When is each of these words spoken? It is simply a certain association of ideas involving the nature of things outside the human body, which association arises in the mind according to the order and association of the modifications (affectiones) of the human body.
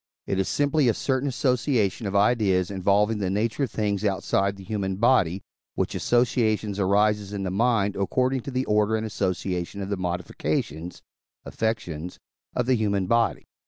It 0.25 0.39
is 0.39 0.49
simply 0.49 0.89
a 0.89 0.95
certain 0.95 1.29
association 1.29 2.07
of 2.07 2.15
ideas 2.15 2.71
involving 2.71 3.19
the 3.19 3.29
nature 3.29 3.61
of 3.65 3.69
things 3.69 4.03
outside 4.03 4.55
the 4.55 4.63
human 4.63 4.95
body, 4.95 5.43
which 5.75 5.93
association 5.93 6.73
arises 6.79 7.33
in 7.33 7.43
the 7.43 7.51
mind 7.51 7.95
according 7.95 8.41
to 8.41 8.49
the 8.49 8.65
order 8.65 8.95
and 8.95 9.05
association 9.05 9.79
of 9.79 9.89
the 9.89 9.97
modifications 9.97 11.03
(affectiones) 11.45 12.17
of 12.55 12.65
the 12.65 12.73
human 12.75 13.05
body. 13.05 13.45